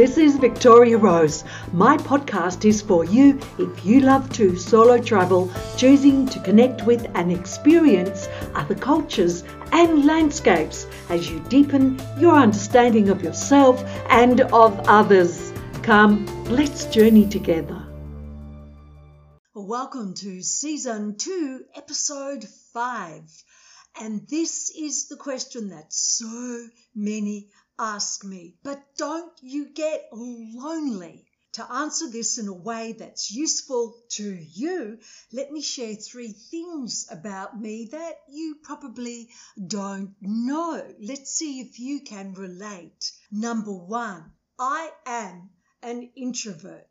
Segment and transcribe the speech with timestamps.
[0.00, 1.44] this is Victoria Rose.
[1.74, 7.06] My podcast is for you if you love to solo travel, choosing to connect with
[7.14, 14.72] and experience other cultures and landscapes as you deepen your understanding of yourself and of
[14.88, 15.52] others.
[15.82, 17.86] Come, let's journey together.
[19.52, 23.24] Welcome to season two, episode five.
[24.00, 31.26] And this is the question that so many ask me, but don't you get lonely?
[31.54, 34.98] To answer this in a way that's useful to you,
[35.32, 39.30] let me share three things about me that you probably
[39.66, 40.94] don't know.
[41.00, 43.10] Let's see if you can relate.
[43.32, 45.50] Number one, I am
[45.82, 46.86] an introvert.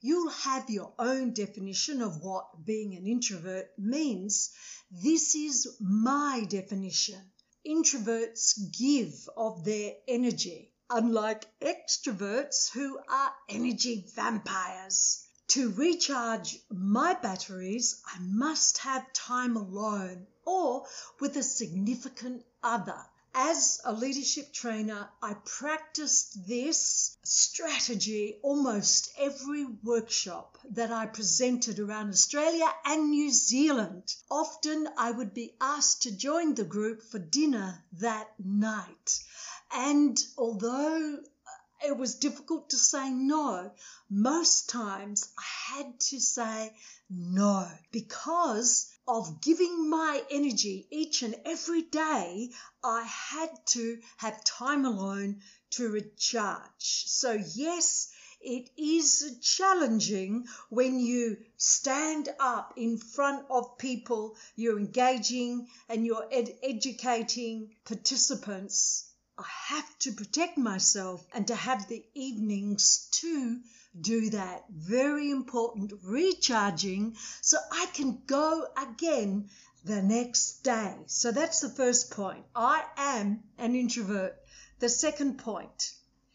[0.00, 4.52] You'll have your own definition of what being an introvert means.
[4.90, 7.32] This is my definition.
[7.68, 15.26] Introverts give of their energy, unlike extroverts who are energy vampires.
[15.48, 20.86] To recharge my batteries, I must have time alone or
[21.18, 23.04] with a significant other
[23.38, 32.08] as a leadership trainer, I practiced this strategy almost every workshop that I presented around
[32.08, 34.14] Australia and New Zealand.
[34.30, 39.22] Often I would be asked to join the group for dinner that night.
[39.70, 43.70] And although uh, it was difficult to say no.
[44.08, 46.74] Most times I had to say
[47.10, 52.50] no because of giving my energy each and every day.
[52.82, 57.04] I had to have time alone to recharge.
[57.06, 65.68] So, yes, it is challenging when you stand up in front of people, you're engaging
[65.88, 69.04] and you're ed- educating participants
[69.38, 73.60] I have to protect myself and to have the evenings to
[74.00, 74.64] do that.
[74.70, 79.50] Very important recharging so I can go again
[79.84, 80.96] the next day.
[81.06, 82.46] So that's the first point.
[82.54, 84.36] I am an introvert.
[84.78, 85.92] The second point,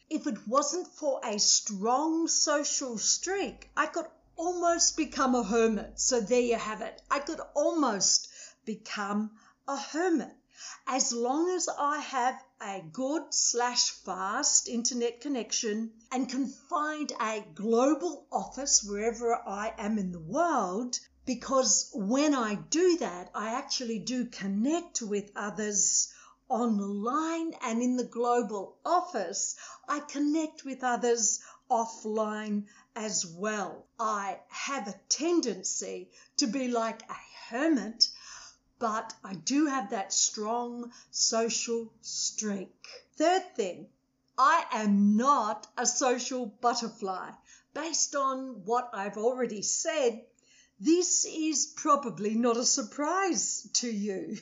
[0.10, 4.06] if it wasn't for a strong social streak, I could
[4.36, 6.00] almost become a hermit.
[6.00, 7.02] So there you have it.
[7.10, 8.30] I could almost
[8.64, 9.32] become
[9.68, 10.36] a hermit
[10.88, 17.44] as long as I have a good slash fast internet connection and can find a
[17.56, 24.00] global office wherever I am in the world, because when I do that, I actually
[24.00, 26.14] do connect with others
[26.50, 29.56] online and in the global office,
[29.88, 31.40] I connect with others
[31.70, 33.88] offline as well.
[33.98, 37.16] I have a tendency to be like a
[37.50, 38.10] hermit
[38.82, 42.74] but I do have that strong social streak.
[43.16, 43.88] Third thing,
[44.40, 47.30] I am not a social butterfly.
[47.76, 50.26] Based on what I've already said,
[50.80, 54.40] this is probably not a surprise to you.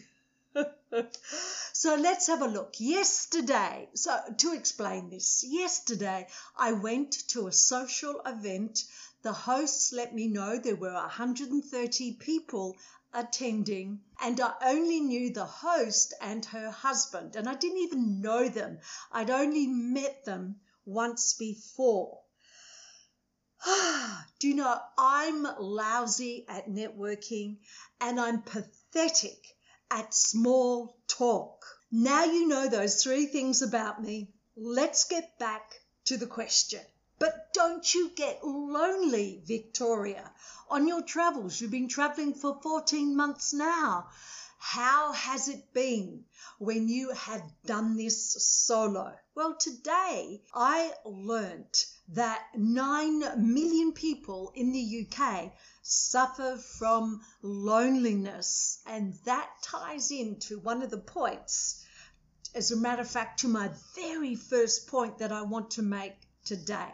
[1.74, 2.76] so let's have a look.
[2.80, 8.86] Yesterday, so to explain this, yesterday I went to a social event.
[9.22, 12.78] The hosts let me know there were 130 people
[13.14, 18.50] attending, and I only knew the host and her husband, and I didn't even know
[18.50, 18.80] them.
[19.12, 22.22] I'd only met them once before.
[24.40, 27.58] Do you know, I'm lousy at networking
[28.00, 29.58] and I'm pathetic
[29.92, 31.66] at small talk.
[31.92, 34.30] Now you know those three things about me.
[34.56, 35.74] Let's get back
[36.06, 36.82] to the question.
[37.20, 40.32] But don't you get lonely, Victoria,
[40.70, 41.60] on your travels?
[41.60, 44.08] You've been traveling for 14 months now.
[44.58, 46.24] How has it been
[46.60, 49.14] when you have done this solo?
[49.36, 59.14] Well, today I learnt that 9 million people in the UK suffer from loneliness, and
[59.26, 61.86] that ties into one of the points,
[62.56, 66.16] as a matter of fact, to my very first point that I want to make
[66.46, 66.94] today.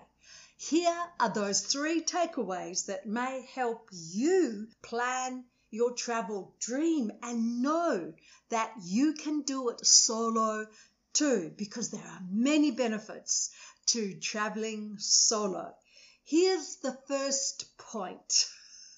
[0.57, 8.13] Here are those three takeaways that may help you plan your travel dream and know
[8.49, 10.65] that you can do it solo
[11.11, 13.49] too, because there are many benefits
[13.87, 15.75] to traveling solo.
[16.23, 18.47] Here's the first point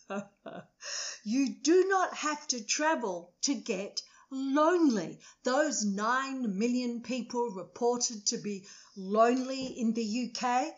[1.23, 5.19] you do not have to travel to get lonely.
[5.43, 10.75] Those 9 million people reported to be lonely in the UK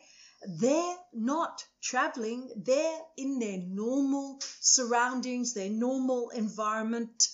[0.48, 7.28] they're not traveling, they're in their normal surroundings, their normal environment,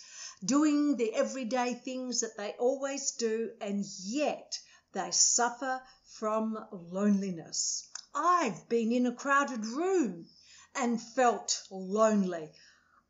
[0.43, 4.59] doing the everyday things that they always do, and yet
[4.93, 5.81] they suffer
[6.17, 7.89] from loneliness.
[8.13, 10.27] I've been in a crowded room
[10.73, 12.51] and felt lonely.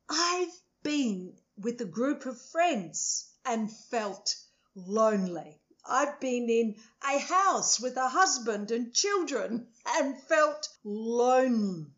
[0.09, 0.53] I've
[0.83, 4.35] been with a group of friends and felt
[4.75, 5.59] lonely.
[5.87, 11.91] I've been in a house with a husband and children and felt lonely.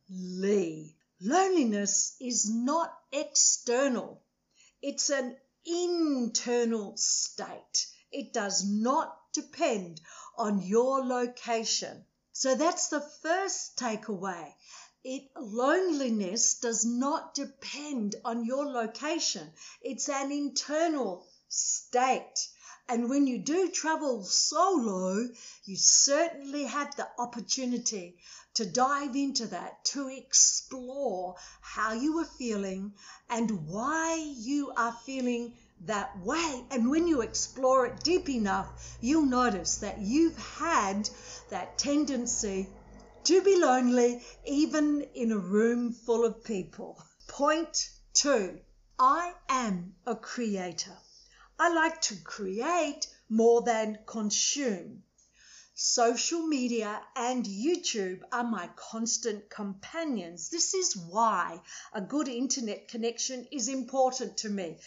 [1.21, 4.21] Loneliness is not external,
[4.81, 7.87] it's an internal state.
[8.11, 10.01] It does not depend
[10.37, 12.05] on your location.
[12.33, 14.53] So that's the first takeaway.
[15.03, 19.51] It loneliness does not depend on your location.
[19.81, 22.49] It's an internal state.
[22.89, 25.27] And when you do travel solo,
[25.65, 28.17] you certainly have the opportunity
[28.53, 32.93] to dive into that, to explore how you are feeling
[33.29, 36.65] and why you are feeling that way.
[36.71, 41.09] And when you explore it deep enough, you'll notice that you've had
[41.49, 42.67] that tendency
[43.25, 46.97] to be lonely even in a room full of people.
[47.27, 48.59] Point two
[48.97, 50.97] I am a creator.
[51.59, 55.03] I like to create more than consume.
[55.73, 60.49] Social media and YouTube are my constant companions.
[60.49, 61.61] This is why
[61.93, 64.77] a good internet connection is important to me.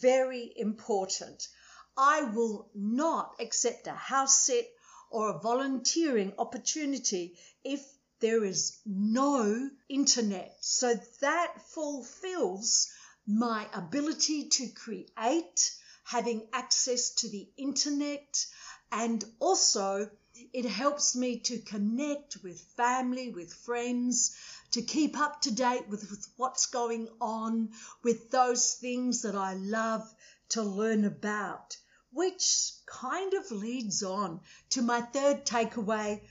[0.00, 1.48] Very important.
[1.96, 4.70] I will not accept a house sit
[5.10, 7.80] or a volunteering opportunity if
[8.20, 10.56] there is no internet.
[10.60, 12.92] So that fulfills
[13.26, 15.74] my ability to create,
[16.08, 18.46] having access to the internet,
[18.90, 20.10] and also
[20.52, 24.36] it helps me to connect with family, with friends,
[24.70, 27.70] to keep up to date with, with what's going on,
[28.02, 30.02] with those things that I love
[30.50, 31.76] to learn about
[32.10, 34.40] which kind of leads on
[34.70, 36.22] to my third takeaway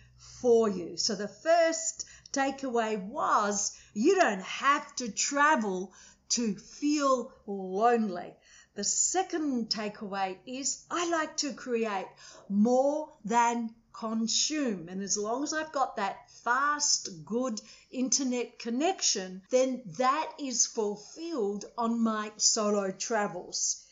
[0.42, 0.98] for you.
[0.98, 5.94] So, the first takeaway was you don't have to travel
[6.30, 8.36] to feel lonely.
[8.78, 12.06] The second takeaway is I like to create
[12.48, 14.88] more than consume.
[14.88, 17.60] And as long as I've got that fast, good
[17.90, 23.84] internet connection, then that is fulfilled on my solo travels.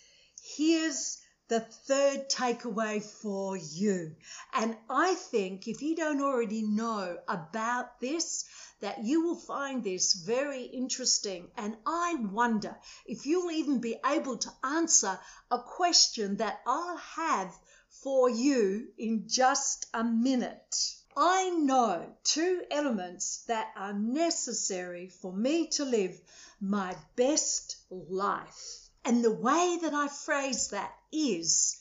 [0.55, 1.17] Here's
[1.47, 4.15] the third takeaway for you.
[4.53, 8.45] And I think if you don't already know about this,
[8.79, 11.49] that you will find this very interesting.
[11.57, 12.75] And I wonder
[13.05, 15.19] if you'll even be able to answer
[15.49, 17.55] a question that I'll have
[17.89, 20.95] for you in just a minute.
[21.17, 26.19] I know two elements that are necessary for me to live
[26.59, 28.89] my best life.
[29.05, 31.77] And the way that I phrase that is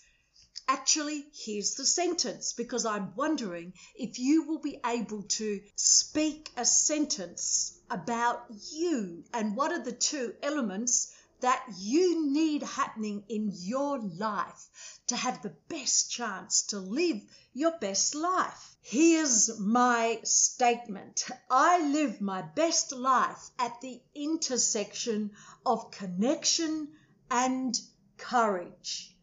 [0.69, 6.65] actually, here's the sentence because I'm wondering if you will be able to speak a
[6.65, 13.99] sentence about you and what are the two elements that you need happening in your
[13.99, 17.21] life to have the best chance to live
[17.53, 18.77] your best life.
[18.81, 25.33] Here's my statement I live my best life at the intersection
[25.67, 26.89] of connection
[27.31, 27.79] and
[28.17, 29.14] courage.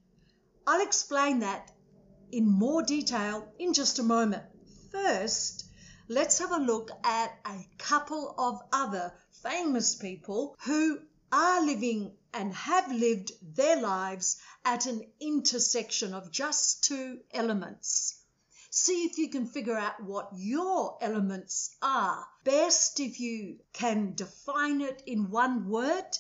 [0.68, 1.72] I'll explain that
[2.32, 4.44] in more detail in just a moment.
[4.92, 5.66] First,
[6.08, 9.14] let's have a look at a couple of other
[9.44, 11.00] famous people who
[11.32, 18.20] are living and have lived their lives at an intersection of just two elements.
[18.70, 22.26] See if you can figure out what your elements are.
[22.44, 26.18] Best if you can define it in one word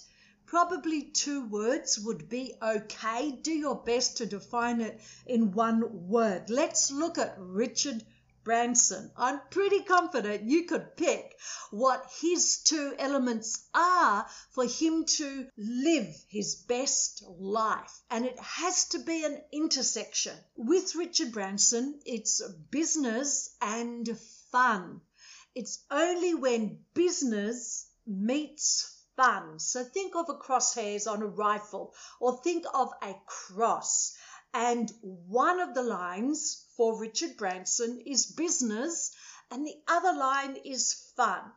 [0.52, 3.32] Probably two words would be okay.
[3.32, 6.50] Do your best to define it in one word.
[6.50, 8.04] Let's look at Richard
[8.44, 9.14] Branson.
[9.16, 11.40] I'm pretty confident you could pick
[11.70, 18.02] what his two elements are for him to live his best life.
[18.10, 20.38] And it has to be an intersection.
[20.58, 24.20] With Richard Branson, it's business and
[24.52, 25.00] fun.
[25.56, 28.98] It's only when business meets
[29.58, 34.18] So think of a crosshairs on a rifle or think of a cross.
[34.52, 39.12] And one of the lines for Richard Branson is business
[39.52, 41.52] and the other line is fun.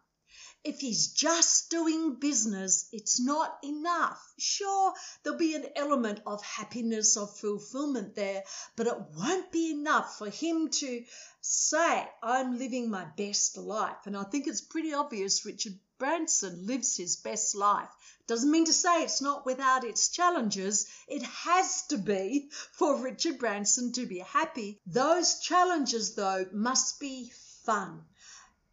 [0.62, 4.20] If he's just doing business, it's not enough.
[4.38, 4.92] Sure,
[5.22, 8.42] there'll be an element of happiness, of fulfillment there,
[8.76, 11.04] but it won't be enough for him to
[11.40, 14.06] say, I'm living my best life.
[14.06, 17.90] And I think it's pretty obvious Richard Branson lives his best life
[18.26, 20.86] Doesn't mean to say it's not without its challenges.
[21.06, 24.80] It has to be for Richard Branson to be happy.
[24.86, 27.30] Those challenges, though, must be
[27.64, 28.04] fun.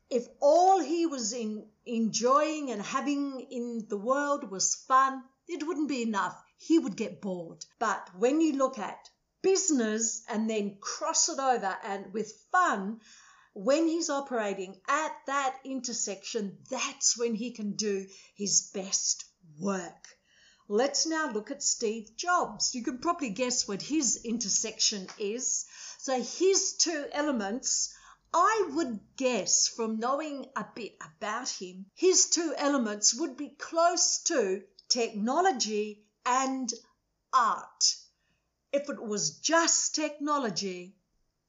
[0.10, 5.90] If all he was in, enjoying and having in the world was fun, it wouldn't
[5.90, 6.42] be enough.
[6.58, 7.66] He would get bored.
[7.78, 9.10] But when you look at
[9.42, 13.01] business and then cross it over and with fun,
[13.53, 19.25] when he's operating at that intersection, that's when he can do his best
[19.60, 20.08] work.
[20.70, 22.74] Let's now look at Steve Jobs.
[22.74, 25.65] You can probably guess what his intersection is.
[25.98, 27.93] So, his two elements,
[28.34, 34.24] I would guess from knowing a bit about him, his two elements would be close
[34.24, 36.72] to technology and
[37.34, 37.96] art.
[38.72, 40.96] If it was just technology,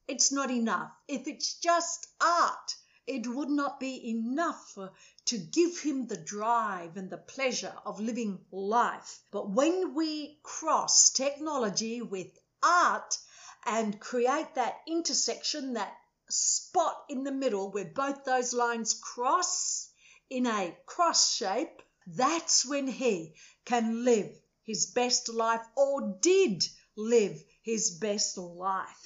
[0.08, 0.90] it's not enough.
[1.08, 2.74] If it's just art,
[3.06, 4.78] it would not be enough
[5.26, 9.20] to give him the drive and the pleasure of living life.
[9.30, 12.28] But when we cross technology with
[12.62, 13.18] art
[13.66, 15.92] and create that intersection, that
[16.30, 19.90] spot in the middle where both those lines cross
[20.30, 24.30] in a cross shape, that's when he can live
[24.64, 26.64] his best life or did
[26.96, 29.01] live his best life.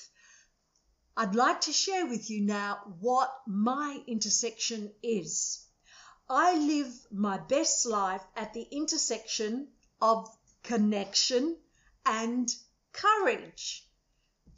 [1.19, 5.65] I'd like to share with you now what my intersection is.
[6.29, 9.69] I live my best life at the intersection
[10.01, 10.29] of
[10.63, 11.57] connection
[12.05, 12.55] and
[12.93, 13.89] courage.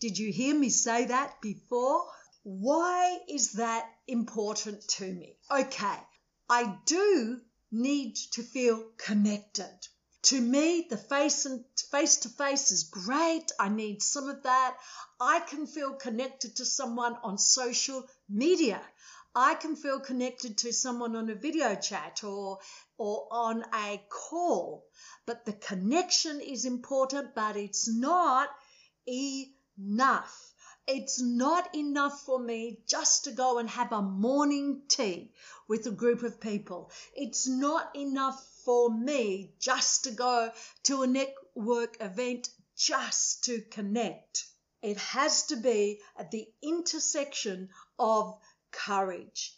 [0.00, 2.11] Did you hear me say that before?
[2.43, 5.37] Why is that important to me?
[5.50, 5.99] Okay,
[6.49, 9.87] I do need to feel connected.
[10.23, 13.53] To me, the face and face to face is great.
[13.59, 14.77] I need some of that.
[15.21, 18.83] I can feel connected to someone on social media.
[19.35, 22.59] I can feel connected to someone on a video chat or
[22.97, 24.85] or on a call.
[25.27, 28.49] But the connection is important, but it's not
[29.07, 30.48] enough.
[30.90, 35.35] It's not enough for me just to go and have a morning tea
[35.68, 36.90] with a group of people.
[37.14, 40.50] It's not enough for me just to go
[40.85, 44.47] to a network event just to connect.
[44.80, 47.68] It has to be at the intersection
[47.99, 48.40] of
[48.71, 49.54] courage.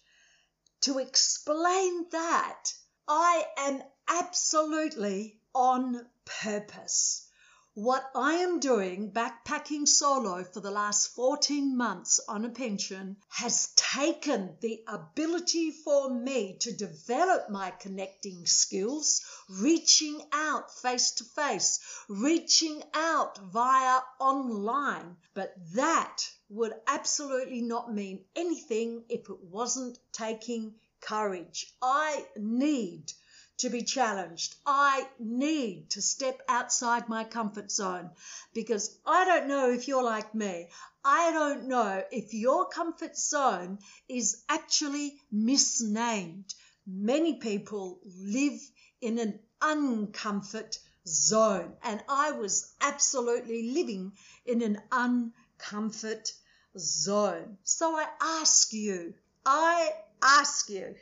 [0.80, 2.72] To explain that,
[3.06, 7.29] I am absolutely on purpose.
[7.76, 13.68] What I am doing backpacking solo for the last 14 months on a pension has
[13.76, 21.78] taken the ability for me to develop my connecting skills, reaching out face to face,
[22.08, 25.16] reaching out via online.
[25.32, 31.72] But that would absolutely not mean anything if it wasn't taking courage.
[31.80, 33.12] I need
[33.61, 34.57] to be challenged.
[34.67, 38.11] I need to step outside my comfort zone
[38.55, 40.69] because I don't know if you're like me.
[41.05, 46.55] I don't know if your comfort zone is actually misnamed.
[46.87, 48.61] Many people live
[49.00, 54.12] in an uncomfort zone, and I was absolutely living
[54.47, 56.33] in an uncomfort
[56.79, 57.59] zone.
[57.64, 59.14] So I ask you,
[59.45, 59.90] I
[60.23, 60.95] ask you,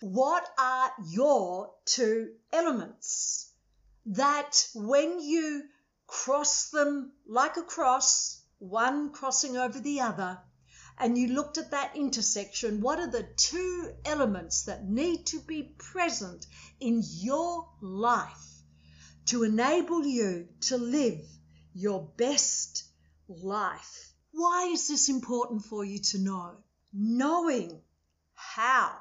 [0.00, 3.50] what are your two elements
[4.06, 5.64] that when you
[6.06, 10.40] cross them like a cross, one crossing over the other,
[10.98, 15.74] and you looked at that intersection, what are the two elements that need to be
[15.78, 16.46] present
[16.78, 18.62] in your life
[19.26, 21.20] to enable you to live
[21.72, 22.84] your best
[23.28, 24.12] life?
[24.32, 26.56] Why is this important for you to know?
[26.92, 27.80] Knowing
[28.34, 28.98] how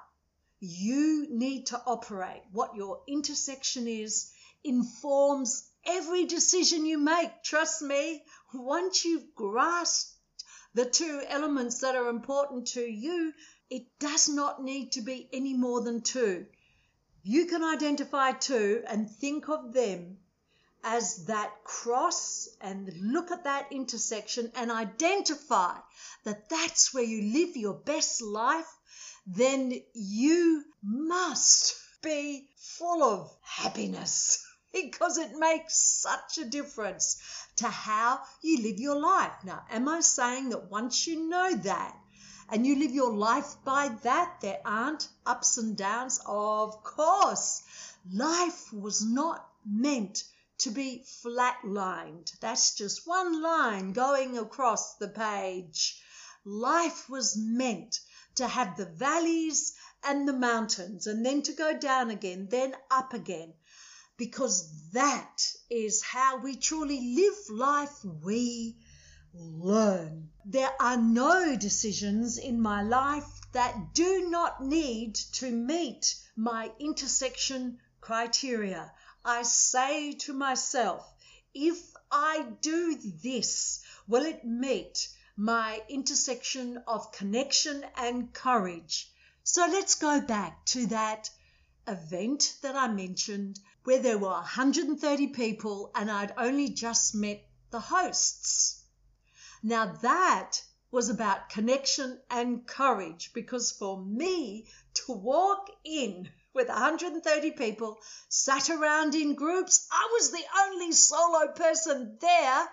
[0.60, 4.32] you need to operate, what your intersection is,
[4.63, 7.44] informs every decision you make.
[7.44, 8.24] Trust me,
[8.54, 10.13] once you've grasped
[10.74, 13.34] the two elements that are important to you,
[13.70, 16.46] it does not need to be any more than two.
[17.24, 20.18] You can identify two and think of them
[20.84, 25.75] as that cross and look at that intersection and identify
[26.24, 28.78] that that's where you live your best life
[29.31, 34.43] then you must be full of happiness
[34.74, 37.21] because it makes such a difference
[37.55, 39.33] to how you live your life.
[39.43, 41.95] Now, am I saying that once you know that
[42.50, 46.19] and you live your life by that, there aren't ups and downs?
[46.25, 47.62] Of course,
[48.12, 50.24] life was not meant
[50.59, 52.31] to be flatlined.
[52.39, 56.01] That's just one line going across the page.
[56.45, 58.00] Life was meant
[58.39, 63.13] to have the valleys and the mountains, and then to go down again, then up
[63.13, 63.53] again.
[64.19, 65.38] because that
[65.69, 68.03] is how we truly live life.
[68.03, 68.75] We
[69.34, 70.29] learn.
[70.46, 77.79] There are no decisions in my life that do not need to meet my intersection
[78.01, 78.91] criteria.
[79.24, 81.01] I say to myself,
[81.53, 81.79] if
[82.12, 85.08] I do this, will it meet
[85.39, 89.10] my intersection of connection and courage?
[89.43, 91.29] So let's go back to that
[91.88, 97.41] event that I mentioned where there were 130 people and I'd only just met
[97.72, 98.84] the hosts.
[99.63, 107.51] Now that was about connection and courage because for me to walk in with 130
[107.51, 112.69] people sat around in groups, I was the only solo person there.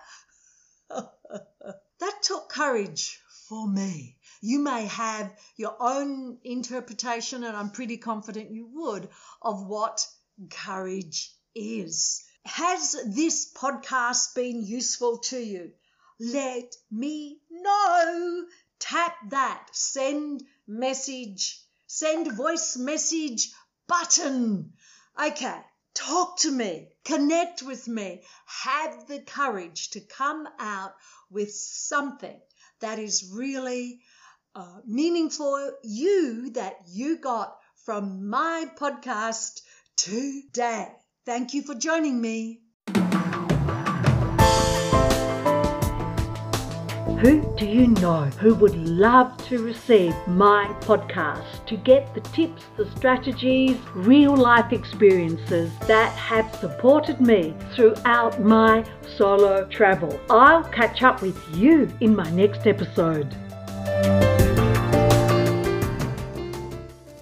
[2.01, 4.17] that took courage for me.
[4.41, 9.09] You may have your own interpretation, and I'm pretty confident you would,
[9.41, 10.07] of what
[10.51, 12.23] courage is.
[12.45, 15.73] Has this podcast been useful to you?
[16.21, 18.45] Let me know.
[18.79, 23.51] Tap that send message, send voice message
[23.87, 24.75] button.
[25.21, 25.61] Okay,
[25.95, 30.93] talk to me, connect with me, have the courage to come out
[31.31, 32.39] with something
[32.81, 34.01] that is really
[34.57, 39.61] uh, meaningful you that you got from my podcast
[39.97, 40.89] today.
[41.25, 42.66] Thank you for joining me.
[47.21, 52.67] Who do you know who would love to receive my podcast to get the tips,
[52.77, 58.85] the strategies, real life experiences that have supported me throughout my
[59.17, 60.21] solo travel?
[60.29, 63.35] I'll catch up with you in my next episode.